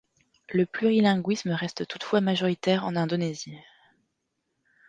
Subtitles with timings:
[0.51, 3.59] Le plurilinguisme reste toutefois majoritaire en Indonésie.